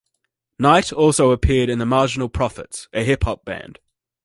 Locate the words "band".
3.45-3.77